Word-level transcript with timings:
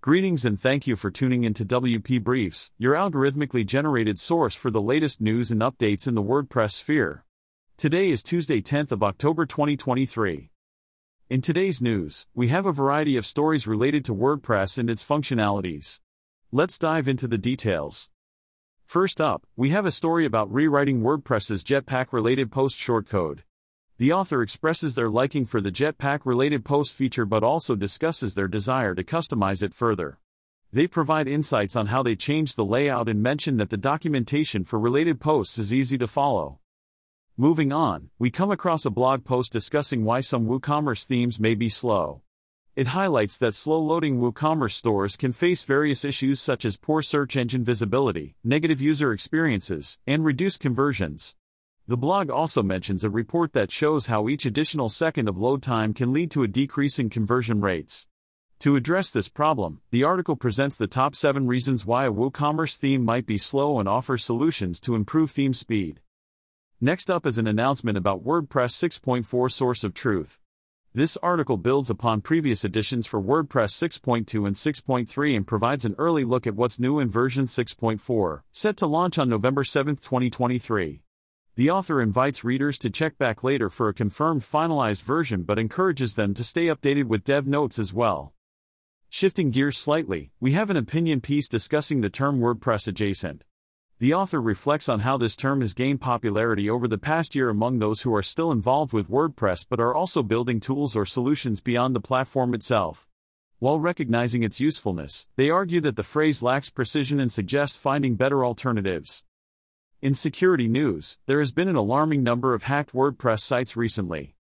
Greetings 0.00 0.44
and 0.44 0.60
thank 0.60 0.86
you 0.86 0.94
for 0.94 1.10
tuning 1.10 1.42
into 1.42 1.64
WP 1.64 2.22
Briefs, 2.22 2.70
your 2.78 2.94
algorithmically 2.94 3.66
generated 3.66 4.16
source 4.16 4.54
for 4.54 4.70
the 4.70 4.80
latest 4.80 5.20
news 5.20 5.50
and 5.50 5.60
updates 5.60 6.06
in 6.06 6.14
the 6.14 6.22
WordPress 6.22 6.70
sphere. 6.70 7.24
Today 7.76 8.10
is 8.10 8.22
Tuesday, 8.22 8.60
10th 8.60 8.92
of 8.92 9.02
October 9.02 9.44
2023. 9.44 10.52
In 11.30 11.40
today's 11.40 11.82
news, 11.82 12.28
we 12.32 12.46
have 12.46 12.64
a 12.64 12.72
variety 12.72 13.16
of 13.16 13.26
stories 13.26 13.66
related 13.66 14.04
to 14.04 14.14
WordPress 14.14 14.78
and 14.78 14.88
its 14.88 15.02
functionalities. 15.02 15.98
Let's 16.52 16.78
dive 16.78 17.08
into 17.08 17.26
the 17.26 17.36
details. 17.36 18.08
First 18.86 19.20
up, 19.20 19.48
we 19.56 19.70
have 19.70 19.84
a 19.84 19.90
story 19.90 20.24
about 20.24 20.52
rewriting 20.52 21.02
WordPress's 21.02 21.64
Jetpack 21.64 22.12
related 22.12 22.52
post 22.52 22.78
shortcode. 22.78 23.40
The 23.98 24.12
author 24.12 24.42
expresses 24.42 24.94
their 24.94 25.10
liking 25.10 25.44
for 25.44 25.60
the 25.60 25.72
Jetpack 25.72 26.20
related 26.24 26.64
post 26.64 26.92
feature 26.92 27.26
but 27.26 27.42
also 27.42 27.74
discusses 27.74 28.34
their 28.34 28.46
desire 28.46 28.94
to 28.94 29.02
customize 29.02 29.60
it 29.60 29.74
further. 29.74 30.20
They 30.72 30.86
provide 30.86 31.26
insights 31.26 31.74
on 31.74 31.86
how 31.86 32.04
they 32.04 32.14
changed 32.14 32.54
the 32.54 32.64
layout 32.64 33.08
and 33.08 33.20
mention 33.20 33.56
that 33.56 33.70
the 33.70 33.76
documentation 33.76 34.62
for 34.62 34.78
related 34.78 35.18
posts 35.18 35.58
is 35.58 35.74
easy 35.74 35.98
to 35.98 36.06
follow. 36.06 36.60
Moving 37.36 37.72
on, 37.72 38.10
we 38.20 38.30
come 38.30 38.52
across 38.52 38.84
a 38.84 38.90
blog 38.90 39.24
post 39.24 39.52
discussing 39.52 40.04
why 40.04 40.20
some 40.20 40.46
WooCommerce 40.46 41.02
themes 41.02 41.40
may 41.40 41.56
be 41.56 41.68
slow. 41.68 42.22
It 42.76 42.88
highlights 42.88 43.36
that 43.38 43.54
slow 43.54 43.80
loading 43.80 44.20
WooCommerce 44.20 44.74
stores 44.74 45.16
can 45.16 45.32
face 45.32 45.64
various 45.64 46.04
issues 46.04 46.40
such 46.40 46.64
as 46.64 46.76
poor 46.76 47.02
search 47.02 47.36
engine 47.36 47.64
visibility, 47.64 48.36
negative 48.44 48.80
user 48.80 49.12
experiences, 49.12 49.98
and 50.06 50.24
reduced 50.24 50.60
conversions. 50.60 51.34
The 51.88 51.96
blog 51.96 52.28
also 52.28 52.62
mentions 52.62 53.02
a 53.02 53.08
report 53.08 53.54
that 53.54 53.72
shows 53.72 54.08
how 54.08 54.28
each 54.28 54.44
additional 54.44 54.90
second 54.90 55.26
of 55.26 55.38
load 55.38 55.62
time 55.62 55.94
can 55.94 56.12
lead 56.12 56.30
to 56.32 56.42
a 56.42 56.46
decrease 56.46 56.98
in 56.98 57.08
conversion 57.08 57.62
rates. 57.62 58.06
To 58.58 58.76
address 58.76 59.10
this 59.10 59.30
problem, 59.30 59.80
the 59.90 60.04
article 60.04 60.36
presents 60.36 60.76
the 60.76 60.86
top 60.86 61.16
7 61.16 61.46
reasons 61.46 61.86
why 61.86 62.04
a 62.04 62.12
WooCommerce 62.12 62.76
theme 62.76 63.06
might 63.06 63.24
be 63.24 63.38
slow 63.38 63.80
and 63.80 63.88
offers 63.88 64.22
solutions 64.22 64.80
to 64.80 64.94
improve 64.94 65.30
theme 65.30 65.54
speed. 65.54 66.00
Next 66.78 67.10
up 67.10 67.24
is 67.24 67.38
an 67.38 67.46
announcement 67.46 67.96
about 67.96 68.22
WordPress 68.22 68.72
6.4 68.76 69.50
Source 69.50 69.82
of 69.82 69.94
Truth. 69.94 70.40
This 70.92 71.16
article 71.22 71.56
builds 71.56 71.88
upon 71.88 72.20
previous 72.20 72.66
editions 72.66 73.06
for 73.06 73.18
WordPress 73.18 73.72
6.2 73.72 74.46
and 74.46 74.54
6.3 74.54 75.36
and 75.36 75.46
provides 75.46 75.86
an 75.86 75.94
early 75.96 76.24
look 76.24 76.46
at 76.46 76.54
what's 76.54 76.78
new 76.78 76.98
in 76.98 77.08
version 77.08 77.46
6.4, 77.46 78.42
set 78.52 78.76
to 78.76 78.86
launch 78.86 79.18
on 79.18 79.30
November 79.30 79.64
7, 79.64 79.96
2023. 79.96 81.00
The 81.58 81.70
author 81.70 82.00
invites 82.00 82.44
readers 82.44 82.78
to 82.78 82.88
check 82.88 83.18
back 83.18 83.42
later 83.42 83.68
for 83.68 83.88
a 83.88 83.92
confirmed 83.92 84.42
finalized 84.42 85.02
version 85.02 85.42
but 85.42 85.58
encourages 85.58 86.14
them 86.14 86.32
to 86.34 86.44
stay 86.44 86.66
updated 86.66 87.06
with 87.06 87.24
dev 87.24 87.48
notes 87.48 87.80
as 87.80 87.92
well. 87.92 88.32
Shifting 89.08 89.50
gears 89.50 89.76
slightly, 89.76 90.30
we 90.38 90.52
have 90.52 90.70
an 90.70 90.76
opinion 90.76 91.20
piece 91.20 91.48
discussing 91.48 92.00
the 92.00 92.10
term 92.10 92.38
WordPress 92.38 92.86
adjacent. 92.86 93.42
The 93.98 94.14
author 94.14 94.40
reflects 94.40 94.88
on 94.88 95.00
how 95.00 95.16
this 95.16 95.34
term 95.34 95.60
has 95.60 95.74
gained 95.74 96.00
popularity 96.00 96.70
over 96.70 96.86
the 96.86 96.96
past 96.96 97.34
year 97.34 97.48
among 97.48 97.80
those 97.80 98.02
who 98.02 98.14
are 98.14 98.22
still 98.22 98.52
involved 98.52 98.92
with 98.92 99.10
WordPress 99.10 99.66
but 99.68 99.80
are 99.80 99.96
also 99.96 100.22
building 100.22 100.60
tools 100.60 100.94
or 100.94 101.04
solutions 101.04 101.60
beyond 101.60 101.92
the 101.92 102.00
platform 102.00 102.54
itself. 102.54 103.08
While 103.58 103.80
recognizing 103.80 104.44
its 104.44 104.60
usefulness, 104.60 105.26
they 105.34 105.50
argue 105.50 105.80
that 105.80 105.96
the 105.96 106.04
phrase 106.04 106.40
lacks 106.40 106.70
precision 106.70 107.18
and 107.18 107.32
suggests 107.32 107.76
finding 107.76 108.14
better 108.14 108.44
alternatives. 108.44 109.24
In 110.00 110.14
security 110.14 110.68
news, 110.68 111.18
there 111.26 111.40
has 111.40 111.50
been 111.50 111.66
an 111.66 111.74
alarming 111.74 112.22
number 112.22 112.54
of 112.54 112.62
hacked 112.62 112.92
WordPress 112.92 113.40
sites 113.40 113.76
recently. 113.76 114.36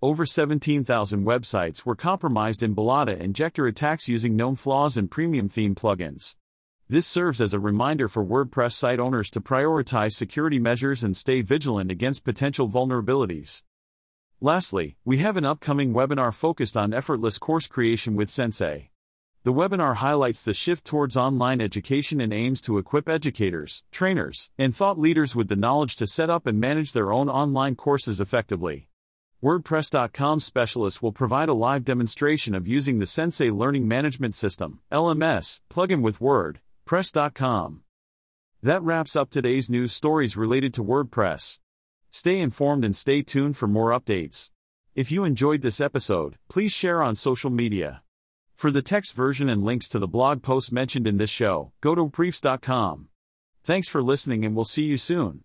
Over 0.00 0.24
17,000 0.24 1.26
websites 1.26 1.84
were 1.84 1.94
compromised 1.94 2.62
in 2.62 2.74
Balada 2.74 3.20
injector 3.20 3.66
attacks 3.66 4.08
using 4.08 4.36
known 4.36 4.56
flaws 4.56 4.96
and 4.96 5.10
premium 5.10 5.50
theme 5.50 5.74
plugins. 5.74 6.36
This 6.88 7.06
serves 7.06 7.42
as 7.42 7.52
a 7.52 7.60
reminder 7.60 8.08
for 8.08 8.24
WordPress 8.24 8.72
site 8.72 8.98
owners 8.98 9.28
to 9.32 9.40
prioritize 9.42 10.12
security 10.12 10.58
measures 10.58 11.04
and 11.04 11.14
stay 11.14 11.42
vigilant 11.42 11.90
against 11.90 12.24
potential 12.24 12.66
vulnerabilities. 12.66 13.64
Lastly, 14.40 14.96
we 15.04 15.18
have 15.18 15.36
an 15.36 15.44
upcoming 15.44 15.92
webinar 15.92 16.32
focused 16.32 16.74
on 16.74 16.94
effortless 16.94 17.36
course 17.36 17.66
creation 17.66 18.16
with 18.16 18.30
Sensei. 18.30 18.91
The 19.44 19.52
webinar 19.52 19.96
highlights 19.96 20.44
the 20.44 20.54
shift 20.54 20.84
towards 20.84 21.16
online 21.16 21.60
education 21.60 22.20
and 22.20 22.32
aims 22.32 22.60
to 22.60 22.78
equip 22.78 23.08
educators, 23.08 23.82
trainers, 23.90 24.52
and 24.56 24.72
thought 24.72 25.00
leaders 25.00 25.34
with 25.34 25.48
the 25.48 25.56
knowledge 25.56 25.96
to 25.96 26.06
set 26.06 26.30
up 26.30 26.46
and 26.46 26.60
manage 26.60 26.92
their 26.92 27.10
own 27.10 27.28
online 27.28 27.74
courses 27.74 28.20
effectively. 28.20 28.88
WordPress.com 29.42 30.38
specialists 30.38 31.02
will 31.02 31.10
provide 31.10 31.48
a 31.48 31.54
live 31.54 31.84
demonstration 31.84 32.54
of 32.54 32.68
using 32.68 33.00
the 33.00 33.06
Sensei 33.06 33.50
Learning 33.50 33.88
Management 33.88 34.36
System, 34.36 34.78
LMS, 34.92 35.60
plugin 35.68 36.02
with 36.02 36.20
WordPress.com. 36.20 37.82
That 38.62 38.82
wraps 38.84 39.16
up 39.16 39.28
today's 39.28 39.68
news 39.68 39.92
stories 39.92 40.36
related 40.36 40.72
to 40.74 40.84
WordPress. 40.84 41.58
Stay 42.12 42.38
informed 42.38 42.84
and 42.84 42.94
stay 42.94 43.22
tuned 43.22 43.56
for 43.56 43.66
more 43.66 43.90
updates. 43.90 44.50
If 44.94 45.10
you 45.10 45.24
enjoyed 45.24 45.62
this 45.62 45.80
episode, 45.80 46.36
please 46.48 46.70
share 46.70 47.02
on 47.02 47.16
social 47.16 47.50
media. 47.50 48.02
For 48.62 48.70
the 48.70 48.80
text 48.80 49.14
version 49.14 49.48
and 49.48 49.64
links 49.64 49.88
to 49.88 49.98
the 49.98 50.06
blog 50.06 50.40
posts 50.40 50.70
mentioned 50.70 51.08
in 51.08 51.16
this 51.16 51.30
show, 51.30 51.72
go 51.80 51.96
to 51.96 52.06
briefs.com. 52.06 53.08
Thanks 53.64 53.88
for 53.88 54.00
listening 54.00 54.44
and 54.44 54.54
we'll 54.54 54.64
see 54.64 54.84
you 54.84 54.96
soon. 54.96 55.42